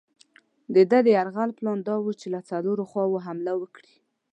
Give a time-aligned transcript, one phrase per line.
[0.73, 3.95] د ده د یرغل پلان دا وو چې له څلورو خواوو حمله وکړي.